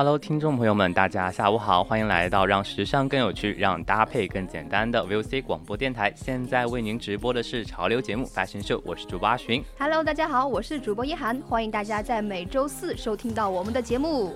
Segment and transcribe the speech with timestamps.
[0.00, 6.10] ！Hello，听众朋友们，大家下午好，欢迎来到让时尚更有趣、让搭配更简单的 VOC 广播电台。
[6.16, 9.62] 现在为您直播的是潮流节目《发型秀》，我是主播阿寻。
[9.78, 14.34] Hello，大家好，我是主播一涵，欢迎大家在每周四收听到我们的节目。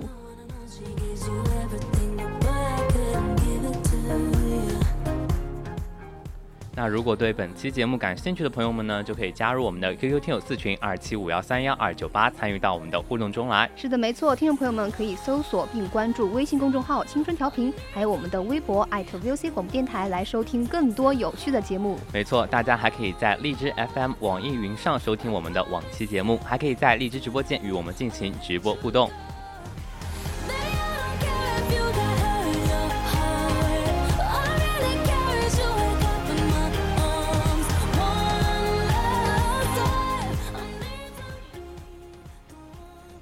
[6.77, 13.71] 那如果对本期节目感兴趣的朋友们呢，就可以加入我们的 QQ 听友四群二七五幺三幺二九八，参与到我们的互动中来。
[13.77, 21.97] 是的，没错，听众朋友们可以搜索并关注微信公众号“青春调频”，还有我们的微博艾特 VOC 广播电台来收听更多有趣的节目。
[22.13, 29.09] 没错，大家还可以在荔枝 FM、网易云上收听我们的往期节目，还可以在荔枝直播间与我们进行直播互动。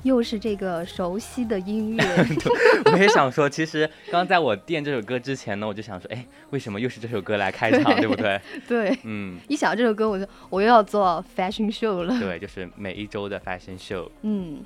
[0.03, 2.05] 又是这个熟悉的音乐，
[2.93, 8.41] 我也想说，其实刚在我垫这首歌之前呢，我就想说，哎，为什么又是这首歌来开场，对不对？
[8.67, 12.19] 对，嗯，一想到这首歌，我就我又要做 fashion show 了。
[12.19, 14.09] 对，就是每一周的 fashion show。
[14.23, 14.65] 嗯，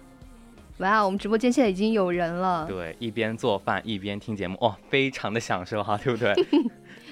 [0.78, 2.66] 哇，我们直播间现在已经有人了。
[2.66, 6.34] 对，一边做饭一边听节目，哦，非常的享受哈，对不对？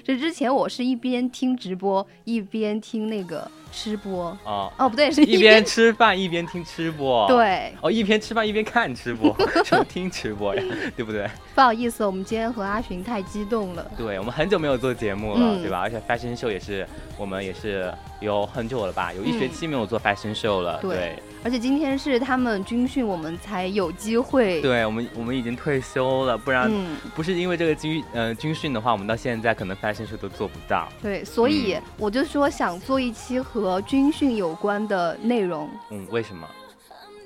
[0.05, 10.63] 这之前我是一边听直播一边听那个吃播哦哦不对是一边吃饭一边听吃播对哦一边吃饭一边看吃播 什么听吃播呀
[10.95, 11.27] 对不对？
[11.55, 13.89] 不好意思，我们今天和阿寻太激动了。
[13.97, 15.79] 对我们很久没有做节目了，对吧？
[15.79, 20.77] 而且 fashion show 也是我们也是有很久了吧，有一学期没有做 fashion show 了。
[20.81, 24.59] 对，而且今天是他们军训，我们才有机会。
[24.61, 26.71] 对我们我们已经退休了，不然
[27.13, 30.89] 不是因为这个军呃军训的话，我们到现在可能 fashion show 都做不到。
[31.03, 35.69] 对，所以我就说想做一期和军训有关的内容。
[35.91, 36.49] 嗯，为什么？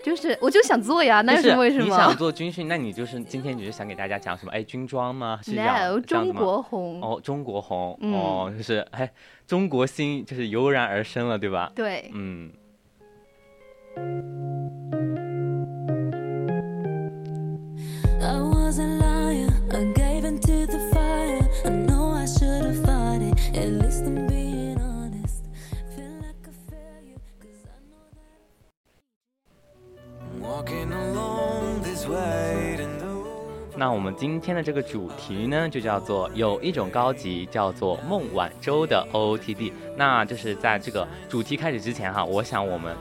[0.04, 1.86] 就是我就想做呀，那是为什么？
[1.86, 4.52] 你想做 军训，那你就是今天你是想给大家讲什么？
[4.52, 5.40] 哎，军装吗？
[5.42, 9.10] 是这样中国红哦，中国红哦，就是哎，
[9.48, 11.72] 中国心就是油然而生了，对吧？
[11.74, 12.52] 对，嗯。
[33.78, 39.72] 那我们今天的这个主题呢，就叫做有一种高级叫做孟晚舟的 OOTD。
[39.96, 42.94] 那就是在这个主题开始之前哈，我想我们。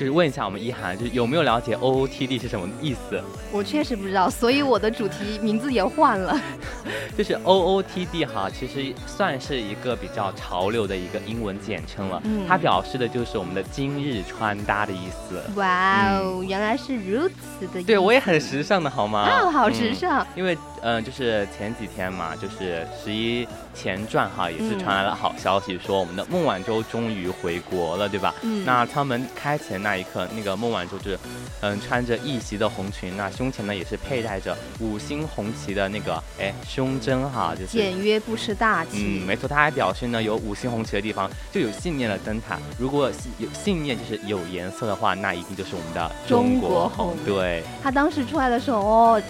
[0.00, 3.22] 就是问一下我们一涵，就是有没有了解 O O T D 是什么意思？
[3.52, 6.40] 我确实不知道，所以我的主题名字也换了。
[7.18, 12.18] 就是 O O T D 哈，其实算是一个比较潮流的一个英文简称了。
[12.24, 15.38] 嗯，它表示的就是我们的今日穿搭的意思。
[15.56, 17.82] 哇哦，原来是如此的。
[17.82, 19.20] 对我也很时尚的好吗？
[19.20, 20.26] 啊，好时尚。
[20.34, 28.34] 因为嗯，就是前几天嘛，就是十一前传哈，也是传来了好消息，说我们的孟晚舟终于回国了，对吧？
[28.42, 28.64] 嗯。
[28.64, 31.18] 那舱门开前那一刻，那个孟晚舟就是，
[31.60, 38.90] 嗯，穿着一袭的红裙，那胸前呢也是佩戴着五星红旗的那个，哎，胸针哈，就是简约不失大气。
[38.94, 42.58] 嗯，没错，他还表示呢，有五星红旗的地方就有信念的灯塔。
[42.78, 47.16] 如果有信念就是有颜色的话，那一定就是我们的中国红。
[47.26, 47.62] 对。
[47.82, 49.22] 他当时出来的时候，哦。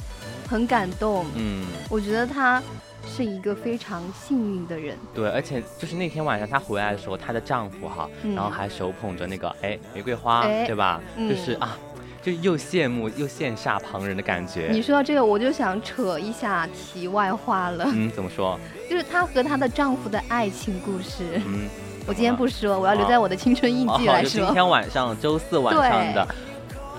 [0.50, 2.60] 很感动，嗯，我觉得她
[3.06, 4.96] 是一个非常幸运的人。
[5.14, 11.00] 对，而且就是那天晚上她回来的时候，她的丈夫哈，然后还手捧着那个哎玫瑰花，对吧？
[11.16, 11.78] 就是啊，
[12.20, 14.70] 就又羡慕又羡煞旁人的感觉。
[14.72, 17.84] 你说到这个，我就想扯一下题外话了。
[17.86, 18.58] 嗯，怎么说？
[18.90, 21.40] 就是她和她的丈夫的爱情故事。
[21.46, 21.68] 嗯，
[22.08, 24.44] 我今天不说，我要留在我的青春印记来说。
[24.44, 26.26] 今天晚上周四晚上的。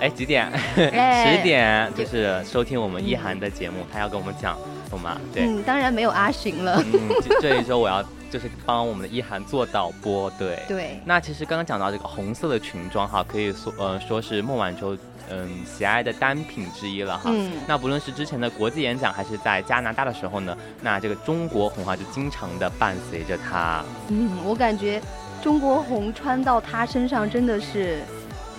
[0.01, 0.51] 哎，几点？
[0.75, 4.57] 十点，就是收听我们一涵的节目，他要跟我们讲，
[4.89, 5.15] 懂吗？
[5.31, 6.83] 对，嗯，当然没有阿寻了。
[6.91, 6.99] 嗯，
[7.39, 10.99] 这一周我要就是帮我们的一涵做导播，对对。
[11.05, 14.97] 那其实刚刚讲到这个红色的裙装哈，可以说呃说是孟晚舟
[15.29, 17.29] 嗯喜爱的单品之一了哈。
[17.31, 17.51] 嗯。
[17.67, 23.85] 那不论是之前的国际演讲，还是在加拿大的时候呢，那这个中国红哈就经常的伴随着她。
[24.07, 24.99] 嗯，我感觉
[25.43, 28.01] 中国红穿到她身上真的是。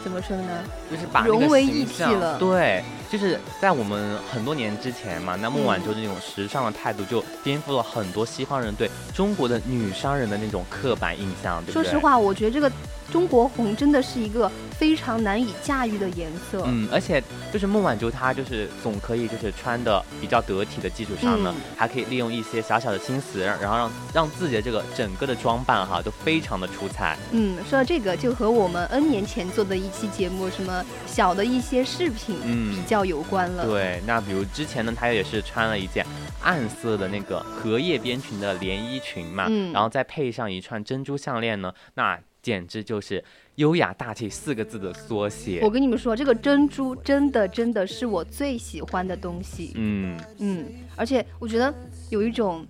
[0.03, 0.65] 怎么说呢？
[0.91, 2.39] 就是把融为一体了。
[2.39, 11.83] 对，就是在我们很多年之前嘛，那孟晚舟这种时尚的态度就颠覆了很多西方人对中国的女商人的那种刻板印象，对对？
[11.83, 12.71] 说实话，我觉得这个。
[13.11, 14.51] 中国红真的是一个
[14.83, 27.17] 非常难以驾驭的颜色，嗯，而且就是孟晚舟她就是总可以就是穿的比较得体的基础上呢，还可以利用一些小小的心思，然后让让自己的这个整个的装扮哈都非常的出彩。
[27.31, 32.37] 嗯，说到这个就和我们 N 年前做的一期节目什么小的一些饰品
[32.75, 33.65] 比较有关了。
[33.65, 36.05] 对，那比如之前呢，她也是穿了一件
[36.43, 42.19] 暗色的那个荷叶边裙的连衣裙嘛，然后再配上一串珍珠项链呢，那。
[42.43, 43.23] 简直就是
[43.57, 45.61] 优雅大气四个字的缩写。
[45.63, 49.73] 我跟你们说，这个珍珠真的真的是我最喜欢的东西。
[49.75, 50.67] 嗯嗯，
[50.97, 51.73] 而且我觉得
[52.11, 52.67] 有一种。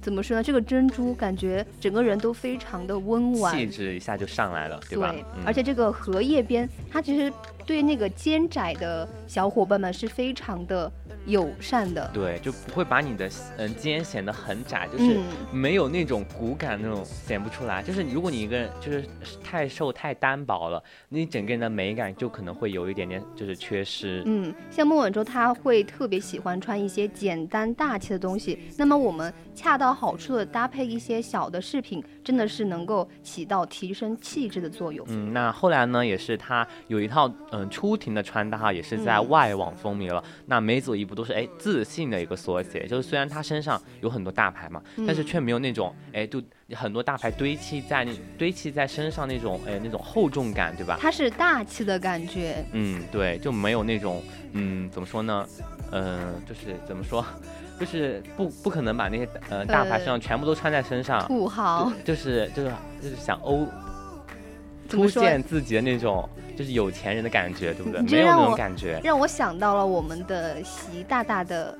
[0.00, 0.42] 怎么说呢？
[0.42, 5.10] 这个珍珠感觉整个人都非常的温婉，气质一下就上来了，对吧？
[5.10, 7.32] 对，而且这个荷叶边，它其实
[7.66, 10.90] 对那个肩窄的小伙伴们是非常的
[11.28, 12.10] 友善的。
[12.12, 15.20] 对，就不会把你的嗯肩显得很窄，就是
[15.52, 17.82] 没有那种骨感那种显不出来。
[17.82, 19.04] 就是如果你一个人就是
[19.42, 24.22] 太瘦太单薄了，你整个人的美感就可能会有一点点就是缺失。
[24.26, 28.58] 嗯，像孟晚舟，她会特别喜欢穿一些简单大气的东西。
[28.76, 35.04] 那么我们恰到好处的搭配一些小的饰品，真的是能够起到提升气质的作用。
[35.08, 40.22] 嗯，那后来呢，也是他有一套嗯出庭的穿搭哈，也是在外网风靡了。
[40.46, 42.86] 那每走一步都是哎自信的一个缩写。
[42.86, 46.40] 就是虽然他身上有很多大牌嘛，但是却没有那种哎就
[46.76, 50.96] 很多大牌堆砌在那堆砌在身上那种哎那种厚重感，对吧？
[51.00, 52.64] 它是大气的感觉。
[52.70, 54.22] 嗯，对，就没有那种
[54.52, 55.44] 嗯怎么说呢？
[55.90, 57.24] 嗯，就是怎么说？
[57.78, 61.92] 就是不不可能把那些呃大牌身上全部都穿在身上，土豪。
[62.04, 63.66] 就是就是就是想欧，
[64.88, 68.00] 凸显自己的那种就是有钱人的感觉，对不对？
[68.02, 71.78] 没有那种感觉，让我想到了我们的习大大的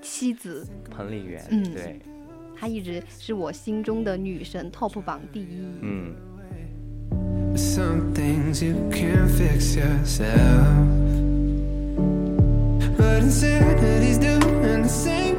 [0.00, 2.00] 妻子彭丽媛，嗯，对，
[2.58, 6.14] 她一直是我心中的女神，top 榜第一，嗯。
[12.98, 15.37] but insanity's doing the same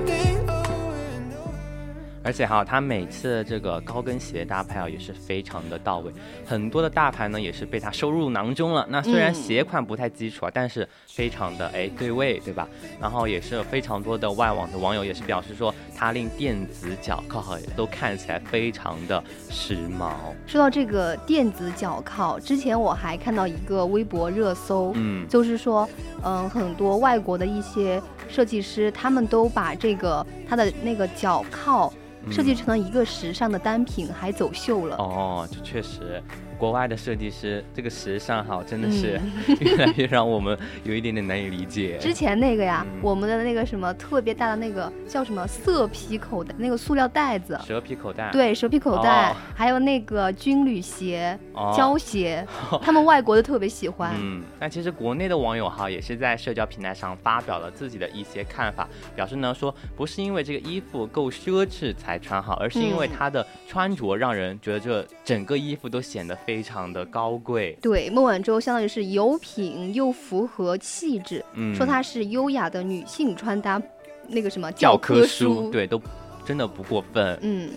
[2.24, 6.12] 而且哈，他每次的这个高跟鞋搭配啊，也是非常的到位。
[6.45, 8.86] 很多的大牌呢，也是被他收入囊中了。
[8.89, 12.68] 那虽然鞋款不太基础啊，但是非常的哎对位，对吧？
[13.00, 20.12] 然后也是非常多的外网的网友也是表示说，他令电子脚铐哈都看起来非常的时髦。
[20.45, 25.88] 说到这个电子脚铐，之前我还看到一个微博热搜，嗯，就是说，
[26.24, 31.92] 嗯，很多外国的一些设计师，他们都把这个他的那个脚铐。
[32.30, 34.98] 设计成了一个时尚的单品，还走秀了。
[34.98, 36.22] 哦，这确实。
[36.60, 39.18] 国外的设计师，这个时尚哈，真的是
[39.62, 41.98] 越来越让我们有一点点难以理解。
[42.00, 51.40] 之前那个呀，我们的那个什么特别大的那个叫什么色皮口袋，那个塑料袋子，蛇皮口袋，对，蛇皮口袋，还有那个军旅鞋、
[51.74, 52.46] 胶鞋，
[52.83, 54.14] 他们外国的特别喜欢。
[54.19, 66.38] 嗯，那其实国内的网友哈，也是在社交平台上发表了自己的一些看法，表示呢说，不是因为这个衣服够奢侈才穿好，而是因为它的穿着让人觉得这整个衣服都显得。
[66.50, 73.80] 非常的高贵，对孟晚舟相当于是有品又符合气质，嗯，说她是优雅的女性穿搭，
[74.28, 76.02] 那个什么教科书，对，都
[76.44, 77.70] 真的不过分，嗯，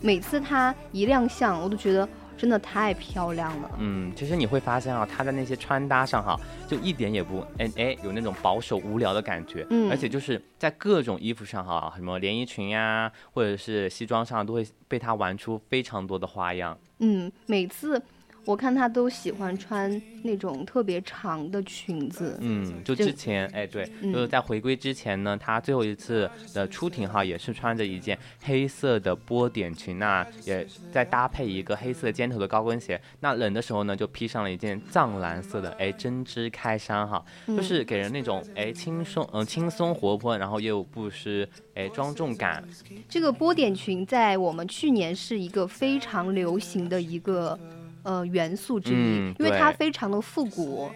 [0.00, 2.08] 每次她一亮相，我都觉得。
[2.38, 3.70] 真的太漂亮了。
[3.78, 9.66] 嗯，其实你会发现啊，她在那些穿搭上哈，就一点也不哎哎有那种保守无聊的感觉。
[9.70, 16.76] 嗯，而且就是在各种衣服上哈，什么连衣裙呀，或者是西装上，都会被她玩出非常多的花样。
[16.98, 18.02] 嗯，每次。
[18.46, 22.38] 我看她都喜欢穿那种特别长的裙子。
[22.40, 33.00] 嗯，就之前，哎，对，就是在回归之前呢，她最后一次的出庭哈，也是穿着一件黑色的波点裙，那也再搭配一个黑色尖头的高跟鞋。
[33.20, 42.62] 那冷的时候呢，就披上了一件藏蓝色的哎针织开衫哈，就是给人那种哎轻松嗯轻松活泼，然后又不失哎庄重感。
[43.08, 47.58] 这个波点裙在我们去年是一个非常流行的一个。
[48.06, 50.88] 呃，元素之一，因为它非常的复古。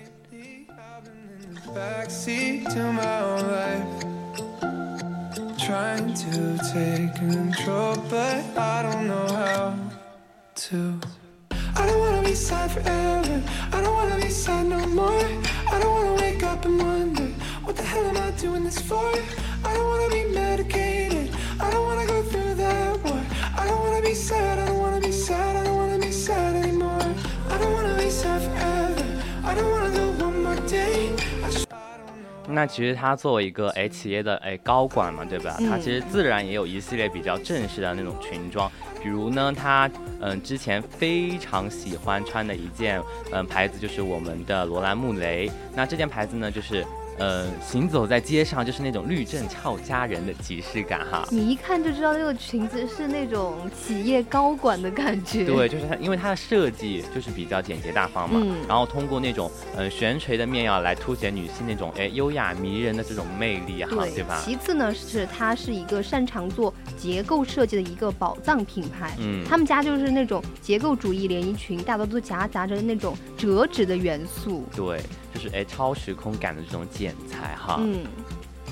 [32.52, 35.56] 那其实他作为一个哎企业的哎高管嘛，对吧？
[35.68, 38.70] 他其实自然也有一系列比较正式的那种裙装，
[39.02, 39.90] 比如呢，他
[40.20, 43.00] 嗯之前非常喜欢穿的一件
[43.32, 46.84] 嗯牌子就是我们的罗兰穆雷，那这件牌子呢就是。
[47.20, 51.28] 呃，行走在街上就是那种律政俏佳人的即视感哈。
[51.30, 55.44] 你一看就知道这个裙子是那种企业高管的感觉。
[55.44, 58.40] 对，就是它，因为它的设计就是比较简洁大方嘛。
[58.42, 58.56] 嗯。
[58.66, 64.40] 然后通过那种呃悬垂的面料来凸显女性那种哎优雅迷人的这种魅力哈，对吧？
[64.42, 69.14] 其次呢，是它是一个擅长做结构设计的一个宝藏品牌。
[69.18, 69.44] 嗯。
[69.44, 74.64] 他们家就是那种结构主义连衣裙，大多都夹杂着那种折纸的元素。
[74.74, 74.98] 对。
[75.40, 77.78] 就是哎，超时空感的这种剪裁哈。
[77.80, 78.04] 嗯，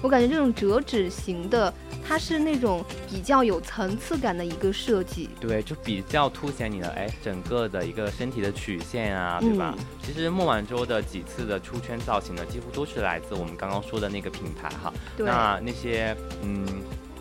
[0.03, 1.73] 我感觉这种折纸型的，
[2.07, 5.31] 它是那种比较有层次感的一个设计。
[5.41, 9.75] 对，就比较凸显你的哎整个的一个身体的曲线啊，对吧？
[10.03, 14.93] 其实孟晚舟的几次的出圈造型呢，几乎都是来自我们刚刚说的那个品牌哈。
[15.17, 15.27] 对。
[15.27, 16.67] 那那些嗯，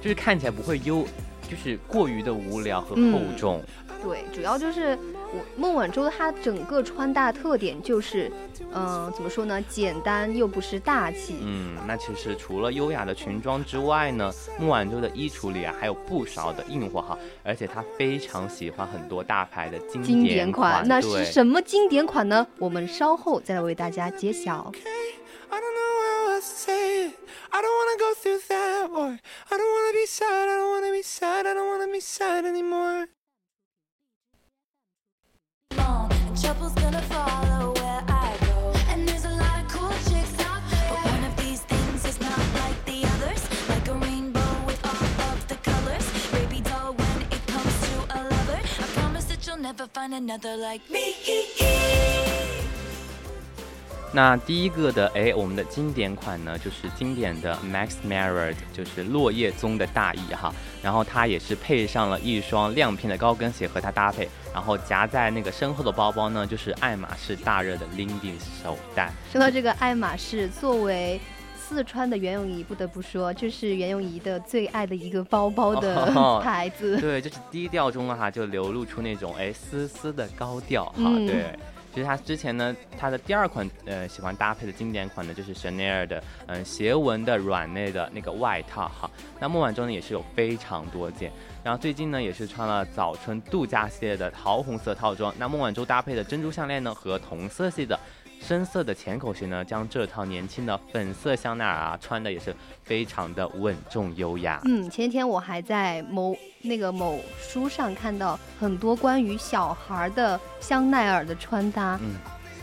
[0.02, 1.06] 就是看起来不会优，
[1.50, 3.64] 就是过于的无聊和厚重。
[4.04, 5.17] 对，主要就是我
[5.56, 8.32] 孟晚舟她整个穿搭特点就是，
[8.74, 9.62] 嗯，怎么说呢？
[9.64, 11.38] 简单又不失大气。
[11.42, 20.88] 嗯，那其实除了优雅的裙装之外呢，孟晚舟的衣橱里啊还有不少的硬货哈，而且她非常喜欢很多大牌的经典款。
[20.88, 22.46] 那是什么经典款呢？
[22.60, 24.72] 我们稍后再来为大家揭晓。
[54.14, 60.54] 那第一个的哎，我们的经典款呢，就是经典的 Max Mara，就是落叶棕的大衣哈。
[60.82, 68.32] 然后它也是配上了一双亮片的高跟鞋和它搭配，然后夹在那个身后的包包呢，就是爱马仕大热的 Lindy
[68.64, 69.12] 手袋。
[69.32, 71.20] 说到这个爱马仕，作为
[71.68, 76.06] 四川的袁咏仪不得不说，这是袁咏仪的最爱的一个包包的
[76.42, 76.96] 牌子。
[77.02, 81.12] 对，就是低调中哈，就流露出那种哎丝丝的高调哈。
[81.28, 81.60] 对，
[81.94, 89.12] 其实他之前呢，他的第二款呃喜欢搭配的经典款呢，就是 Chanel 的嗯斜纹的软内的那个外套哈。
[89.38, 91.30] 那孟晚舟呢也是有非常多件，
[91.66, 95.36] 然后最近呢也是穿了早春度假系列的桃红色套装。
[95.38, 98.00] 那孟晚舟搭配的珍珠项链呢和同色系的。
[98.48, 104.62] 深色的浅口鞋呢，将这套年轻的粉色香奈儿啊穿的也是非常的稳重优雅。
[104.64, 112.00] 嗯，前几天我还在某那个某书上看到很多关于小孩的香奈儿的穿搭。
[112.02, 112.16] 嗯，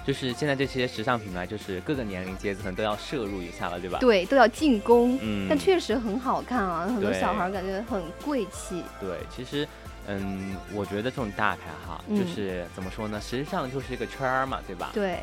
[0.06, 3.98] 就是现在这些时尚品牌，就是各个年龄阶层都要摄入一下了，对吧？
[4.00, 5.18] 对，都要进攻。
[5.20, 8.82] 嗯，但确实很好看啊，很多小孩感觉很贵气。
[8.98, 9.68] 对，其实，
[10.06, 13.20] 嗯，我觉得这种大牌哈，就是怎么说呢？
[13.20, 14.88] 时尚就是一个圈儿嘛，对吧？
[14.94, 15.18] 对。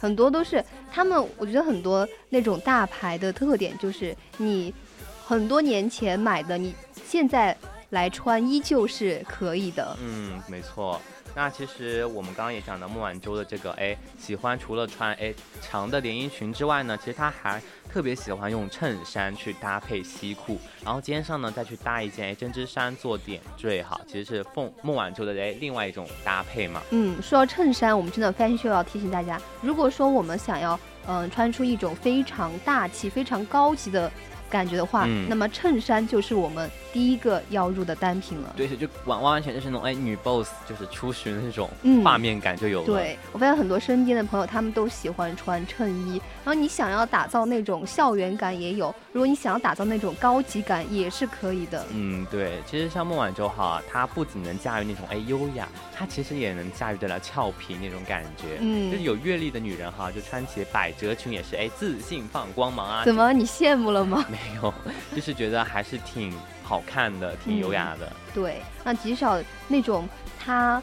[0.00, 4.72] 很多都是他们，我觉得很多那种大牌的特点就是你
[5.22, 7.54] 很多年前买的，你现在
[7.90, 9.94] 来穿依旧是可以的。
[10.00, 10.98] 嗯，没错。
[11.34, 26.82] 那其实我们刚刚也讲到孟晚舟的这个，哎，喜欢除了穿哎长的连衣裙之外呢，其实她还特别喜欢用衬衫去搭配西裤，然后肩上呢再去搭一件哎针织衫做点缀哈，其实是凤孟晚舟的哎另外一种搭配嘛。
[26.90, 34.10] 嗯，说到衬衫，我们真的 finish 要提醒大家，如果说我们想要嗯穿出一种非常大气、非常高级的。
[34.50, 38.52] 感觉的话，那么衬衫就是我们第一个要入的单品了。
[38.56, 41.70] 对，就完完完全就是那种哎女 boss 就是出巡的那种
[42.02, 42.86] 画面感就有了。
[42.86, 51.86] 对我发现很多身边的朋友他们都喜欢穿衬衣，然后你想要打造那种校园感也有，如果你想要打造那种高级感也是可以的。
[51.92, 58.58] 嗯，对，其实像孟晚舟哈，她不仅能驾驭那种哎优雅，她其实也能驾驭得了俏皮那种感觉。
[58.60, 63.04] 嗯，就是有阅历的女人哈，就穿起百褶裙也是哎自信放光芒啊。
[63.04, 64.24] 怎么你羡慕了吗？
[64.30, 64.72] 没 有，
[65.14, 66.32] 就是觉得还是挺
[66.62, 68.10] 好看的，挺优雅的。
[68.34, 70.82] 对，那极少那种他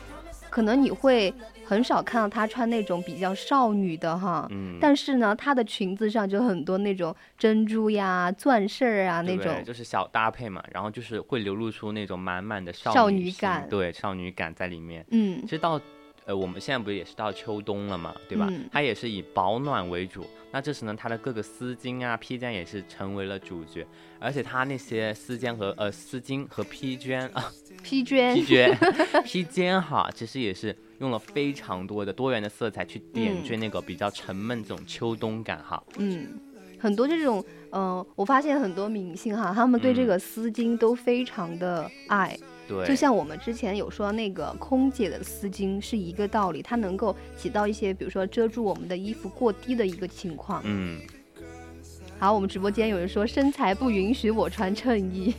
[0.49, 1.33] 可能你会
[1.65, 15.05] 很少看到她穿那种比较少女的哈，嗯，但是呢，她的裙子上就很多那种珍珠呀、钻饰啊那种，就是小搭配嘛，然后就是会流露出那种满满的少女感，对少女感在里面。
[15.11, 15.79] 嗯，其实到
[16.27, 18.47] 呃我们现在不是也是到秋冬了嘛，对吧？
[18.71, 20.25] 它也是以保暖为主。
[20.51, 23.85] 那这时呢，它的各个丝巾啊、披肩也是成为了主角，
[24.19, 27.51] 而且它那些丝巾和呃丝巾和披肩啊，
[27.83, 28.77] 披肩、披肩、
[29.25, 35.81] 披肩哈，其实也是用了非常多的多元的色彩去点缀那个比较沉闷这种秋冬感哈。
[35.97, 36.39] 嗯，
[36.79, 42.37] 很多这种，嗯，我发现很多明星哈，他们对这个丝巾都非常的爱。
[42.67, 50.61] 对，就像我们之前有说那个空姐的丝巾是一个道理，它能够起到一些，比如说遮住我们的衣服过低的一个情况。
[50.65, 50.99] 嗯。
[52.19, 55.33] 好，我们直播间有人说身材不允许我穿衬衣。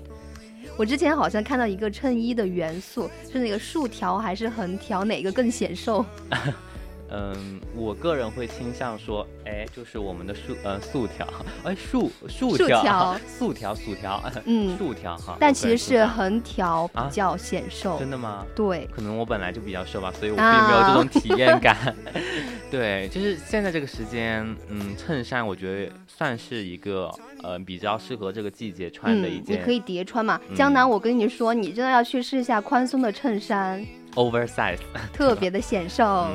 [0.77, 6.07] 我之前好像看到一个衬衣的元素是那个竖条还是横条，哪个更显瘦？
[7.11, 11.27] 嗯，我个人会倾向说，哎，就是我们的竖呃竖条，
[11.65, 15.37] 哎竖竖 条，竖条竖条，嗯，竖条哈。
[15.41, 17.99] 但其实是横条比较显瘦。
[17.99, 18.45] 真的吗？
[18.55, 18.89] 对。
[18.95, 21.97] 可能我本来就比较瘦吧，所以我并没有这种体验 感。
[22.71, 27.11] 对，就是现在这个时间，嗯，衬衫我觉得算是一个
[27.43, 29.59] 呃比较适合这个季节穿的一件。
[29.59, 30.39] 你可以叠穿嘛。
[30.55, 33.83] 江南，我跟你说，你真的要去试一下宽松的衬衫
[34.15, 34.79] ，oversize，
[35.15, 36.05] 特别的显瘦。
[36.05, 36.31] 好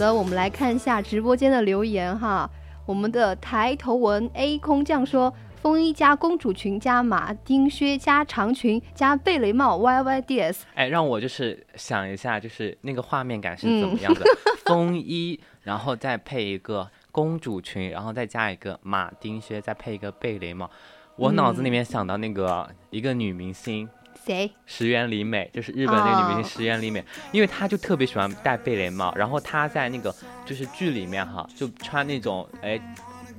[0.00, 2.50] 的，我们来看一下直播间的留言哈。
[2.86, 5.30] 我们的抬头纹 A 空降说：
[5.60, 10.60] 风衣加公主裙加马丁靴加长裙加贝雷帽 YYDS。
[10.74, 14.22] 哎，让我就是想一下，就是那个画面感是怎么样的？
[14.64, 20.70] 风衣，然后再配一个公主裙，然后再加一个马丁靴，再配一个贝雷帽。
[21.16, 23.86] 我脑子里面想到那个一个女明星。
[24.24, 24.50] 谁？
[24.66, 32.80] 石原里美就是日本那个女明星石原里美，因为她就特别喜欢戴贝雷帽，然后她在那个就是剧里面哈，就穿那种哎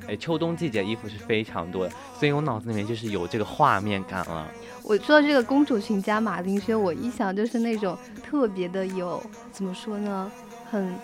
[0.07, 4.47] 哎秋冬季节衣服是非常多的，所以我脑子里面就是有这个画面感了。
[4.83, 10.31] 我说到这个公主裙加马丁靴，我一想就是那种特别的有怎么说呢，
[10.69, 10.95] 很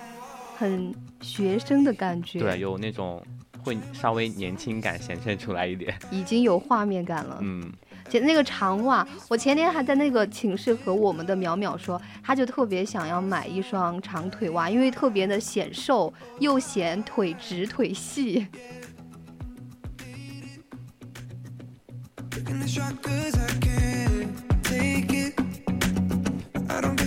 [0.58, 2.40] 很学生的感觉。
[2.40, 3.24] 对，有那种
[3.64, 7.38] 会稍微年轻感显现出来一点，已经有画面感了。
[7.42, 7.72] 嗯。
[8.10, 18.48] 姐那个长袜，我前天还在那个寝室和我们的淼淼说，她就特别想要买一双长腿袜，因为特别的显瘦，又显腿直腿细。
[26.80, 27.07] 如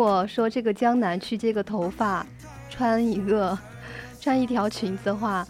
[0.00, 2.26] 果说这个江南去接个头发，
[2.68, 3.56] 穿一个
[4.20, 5.46] 穿一条裙子的话，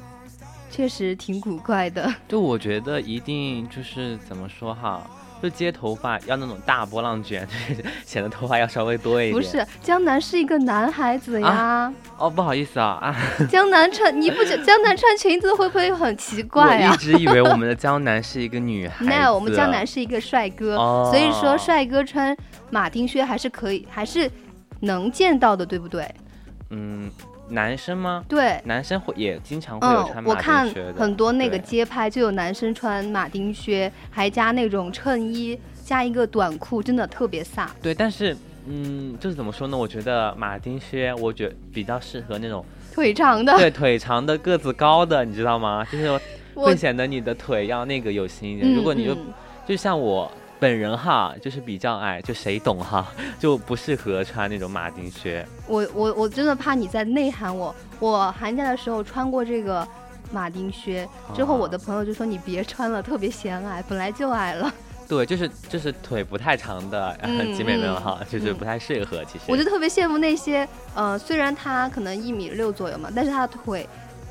[0.71, 2.13] 确实挺古怪的。
[2.29, 5.03] 就我觉得一定就是怎么说哈，
[5.43, 7.49] 就接头发要那种大波浪卷，
[8.05, 9.35] 显得头发要稍微多一点。
[9.35, 11.91] 不是，江南是一个男孩子呀。
[12.19, 13.17] 哦，不好意思啊啊。
[13.51, 16.91] 江南穿你不觉江南穿裙子会不会很奇怪啊？
[16.91, 18.99] 我一直以为我们的江南是一个女孩。
[18.99, 19.11] 子。
[19.11, 20.77] 那，我们江南是一个帅哥，
[21.11, 22.37] 所以说帅哥穿。
[22.75, 24.29] 马丁靴还是可以，还是
[24.81, 26.13] 能见到的，对不对？
[26.71, 27.09] 嗯，
[27.49, 28.25] 男生吗？
[28.29, 30.89] 对，男生会也经常会有穿马丁靴的。
[30.89, 37.69] 我看很多那个街拍就有男生穿马丁靴，还加那种衬衣，加一个短裤，真的特别飒。
[37.81, 39.79] 对，但是嗯，就是怎么说呢？
[39.79, 45.87] 我觉得马丁靴，我觉比较适合那种腿长的，对，腿长的、个子高的，你知道吗？
[45.93, 46.21] 就是
[46.57, 48.75] 会显得你的腿要那个有型一点。
[48.75, 49.17] 如果你就
[49.65, 50.29] 就像我。
[50.65, 53.07] 本人哈就是比较矮，就谁懂哈，
[53.39, 55.47] 就不适合穿那种马丁靴。
[55.67, 57.75] 我我我真的怕你在内涵我。
[58.01, 59.87] 我寒假的时候穿过这个
[60.33, 64.73] 马丁靴，之后我的朋友就说你别穿了，特别显矮，本来就矮了。
[65.07, 67.15] 对，就是就是腿不太长的
[67.55, 69.23] 姐妹们哈，就是不太适合。
[69.27, 73.87] 其实我就特别羡慕那些，呃，虽然他可能一米六左右嘛，但是他的腿，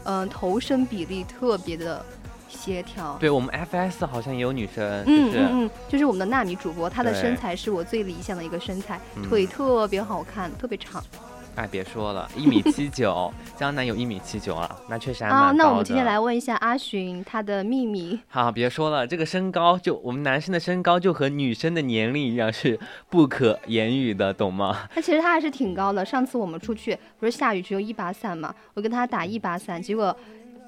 [0.05, 2.03] 嗯，头身比例特别的。
[2.53, 11.03] 协调，对我们 FS 好像也有女生，嗯嗯嗯，就是我们的纳米主播，她的身材是我最理想的一个身材，腿特别好看，特别长。
[11.55, 15.51] 哎，别说了，一米七九， 江南有一米七九啊，那确实还蛮啊。
[15.51, 18.19] 高那我们今天来问一下阿寻，他的秘密。
[18.27, 24.89] 好，别说了，这个身高就我们男生的身高就和女生的年龄一样是不可言语的，懂吗？
[24.95, 26.03] 那其实他还是挺高的。
[26.03, 30.17] 上次我们出去不是下雨只有一把伞嘛，我跟他打一把伞，结果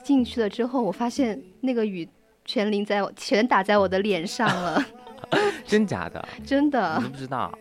[0.05, 2.07] 进去了之后，我发现那个雨
[2.45, 4.85] 全淋在全打在我的脸上了。
[5.65, 6.25] 真假的？
[6.45, 6.97] 真的。
[6.99, 7.51] 你都不知道。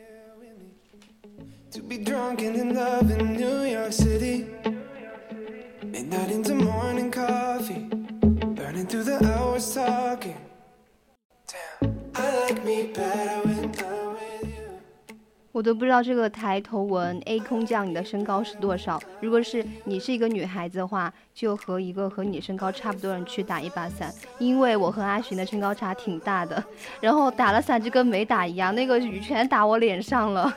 [15.55, 19.01] 我都不知道这个抬头纹 A 空降你的身高是多少。
[19.21, 26.61] 如果是你是一个女孩子的话，就和一个和你身高差不多人去打一把伞，因为我和阿寻的身高差挺大的，
[27.01, 30.53] 然后打了伞就跟没打一样，那个雨全打我脸上了。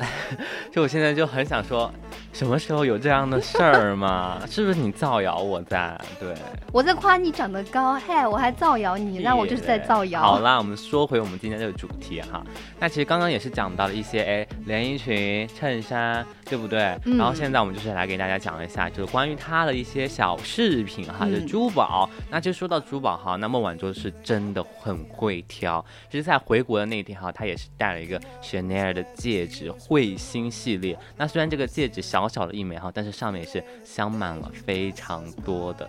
[0.72, 1.92] 就我现在就很想说，
[2.32, 4.42] 什么时候有这样的事儿吗？
[4.48, 5.98] 是不是你造谣我在？
[6.18, 6.34] 对，
[6.72, 10.20] 我在夸你长得高，嘿，我还造谣你，那我就是在造谣。
[10.20, 12.42] 好啦，我们说回我们今天这个主题哈。
[12.80, 16.98] 那其实刚刚也是讲到了一些，哎，连衣裙、衬衫，对不对？
[17.04, 17.18] 嗯。
[17.18, 22.08] 然后现在我们就是来给大家讲一下，就是关于它的一些小饰品哈，就是珠宝。
[22.30, 25.84] 那就说到珠宝哈，那孟晚舟是真的很会挑。
[26.10, 29.70] 其实，在回国的那天哈，她也是戴了一个 Chanel 的戒指。
[29.72, 35.88] 彗星系列，那虽然这个戒指小小小的一枚哈，但是上面也是镶满了非常多的。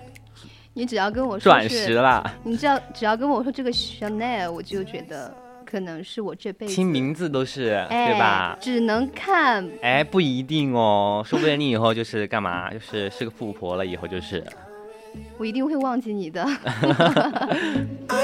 [0.73, 5.31] 你只要跟我说钻石啦，你只要只要跟我说这个 Chanel，我就觉得
[5.65, 8.57] 可能是我这辈子听名字都是对吧？
[8.59, 14.43] 只能看哎，不一定哦，说不定你以后就是干嘛，就是是个富婆了，以后就是。
[15.37, 16.45] 我一定会忘记你的。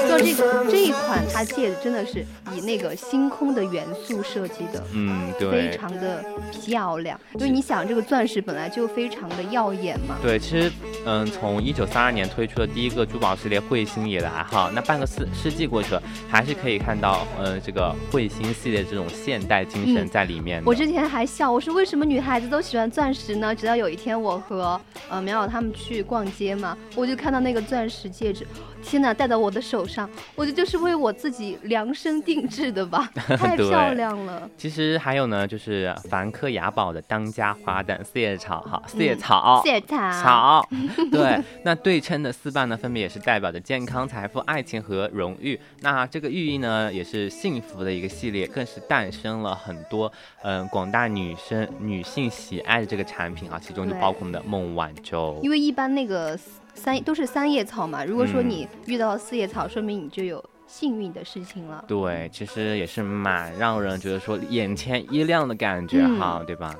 [0.08, 2.24] 做这个这一款，它戒指真的是
[2.54, 7.18] 以那个星空的元素设计的，嗯，对，非常的漂亮。
[7.34, 10.16] 因为你想，这个钻石本来就非常的耀眼嘛。
[10.22, 10.70] 对，其实，
[11.04, 20.62] 嗯，从一九三二年推出的第一个珠宝系列彗星以来，哈，那半个世世纪过去了，还是可以看到，呃，这个彗星系列这种现代精神在里面。
[20.64, 23.54] 我之前还笑，我说为什么女孩子都喜欢钻石呢？
[23.54, 26.76] 直到有一天，我和呃苗苗他们去逛街嘛。
[26.96, 28.46] 我就看到那个钻石戒指，
[28.82, 34.50] 天哪，戴到我的手上，我觉得就是为我自己量身定制的吧， 太漂亮了。
[34.56, 40.68] 其实还有呢，就是梵克雅宝的当家花旦四叶草，哈，四叶草，四叶草， 草，
[41.12, 45.58] 对，那对称的四瓣呢，分别也是代表着健康、财富、爱情和荣誉。
[45.82, 50.12] 那这个寓意呢，也是幸福的一个系列，更是诞生了很多
[50.42, 55.38] 嗯广大女生女性喜爱的这个产品啊，其中就包括我们的孟晚舟。
[55.42, 56.36] 因为一般那个。
[56.80, 61.84] 三都是三叶草嘛，如果说你遇到四叶草，说明你就有幸运的事情了。
[61.86, 66.74] 对，其实也是蛮让人觉得说眼前一亮的感觉哈，对吧？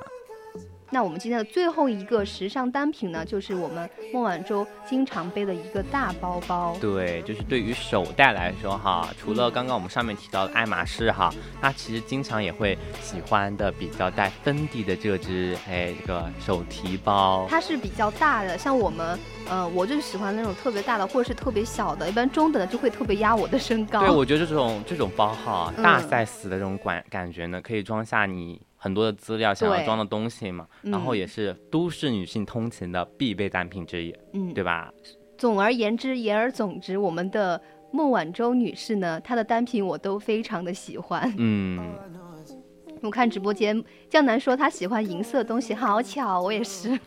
[0.92, 6.76] 那我们今天的最后一个时尚单品呢，就是我们孟晚舟经常背的一个大包包。
[6.80, 17.46] 对，就是对于手袋来说哈，除了刚刚我们上面提到的爱马仕哈，那其实经常也会喜欢的比较带芬迪的这只哎这个手提包。
[17.48, 19.16] 它是比较大的，像我们，
[19.48, 24.00] 呃，我就是喜欢那种特别大的，或者是特别小的，一般中等的就会特别压我的身高。
[24.00, 28.60] 对，我觉得这种这种包哈，大 size 的这种感感觉呢，可以装下你。
[28.82, 34.90] 很多的资料想要装的东西嘛，然后也是都市女性通勤的必备单品之一，嗯，对吧？
[35.36, 37.60] 总而言之，言而总之，我们的
[37.92, 41.30] 孟晚舟女士呢，她的单品我都非常的喜欢。
[41.36, 41.94] 嗯，
[43.02, 46.98] 我看直播间江南说他喜欢银色的东西，好巧，我也是。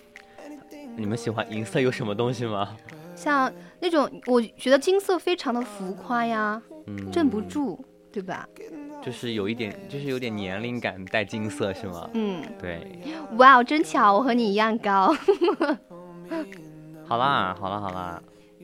[0.96, 2.78] 你们喜欢银色有什么东西吗？
[3.16, 6.62] 像那种，我觉得金色非常的浮夸呀，
[7.12, 8.48] 镇不住，对吧？
[9.04, 12.10] 就是有一点，就是有点年龄感，带金色是吗？
[12.13, 12.88] 嗯，对。
[13.38, 15.13] 哇，真巧，我和你一样高。
[17.06, 18.22] 好啦，好啦，好啦。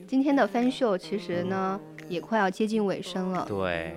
[0.08, 3.44] 今天的分秀其实呢，也快要接近尾声了。
[3.46, 3.94] 对。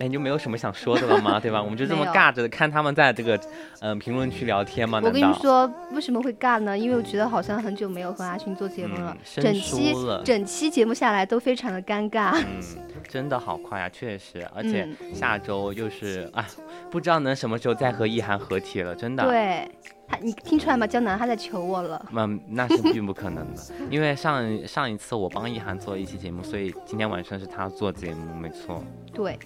[0.00, 1.38] 哎，你就没有什么想说的了吗？
[1.40, 1.62] 对吧？
[1.62, 3.38] 我们就这么尬着看他们在这个
[3.80, 4.98] 嗯评论区聊天吗？
[5.04, 6.76] 我跟你说，为什么会尬呢？
[6.76, 12.32] 因为我觉得好像很久没有和阿勋做节目了，整期整期节目下来都非常的尴尬。
[12.34, 12.62] 嗯，
[13.08, 16.46] 真的好快啊，确实，而且下周又是啊，
[16.90, 19.24] 不知道能什么时候再和意涵合体了，真的。
[19.24, 19.70] 对，
[20.08, 20.86] 他你听出来吗？
[20.86, 22.06] 江南他在求我了。
[22.14, 28.82] 嗯，那是并不可能的，因为上上一次我帮易涵做了一期节目，所以今天晚上是他做节目，没错。
[29.12, 29.38] 对。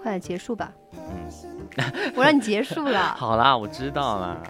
[0.00, 0.72] 快结束吧。
[0.92, 1.30] 嗯，
[2.16, 3.14] 我让你结束了。
[3.16, 4.42] 好啦，我知道了。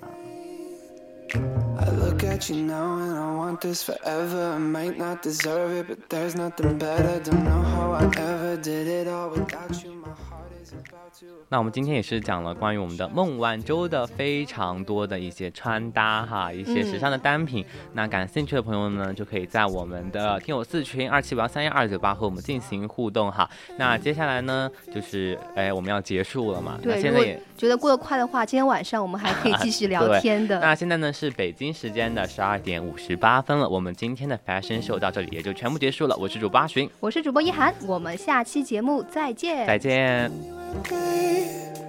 [11.48, 17.64] 那我们今天也是讲了关于我们的孟晚舟的非常多的一些穿搭哈，一些时尚的单品。
[17.94, 23.48] 那感兴趣的朋友呢，就可以在我们的听友四群二七五幺三幺二九八和我们进行互动哈。
[23.78, 26.78] 那接下来呢，就是哎我们要结束了嘛？
[26.83, 30.61] 对，现在也觉得过得快的话，今天晚上我们还可以继续聊天的。
[30.61, 36.16] 那现在呢是北京时间的十二点五十八分了，我们今天的 Fashion Show 到这里也就全部结束了。
[36.16, 41.07] 我是主播阿寻，我是主播一涵，我们下期节目再见，再见。
[41.08, 41.88] away.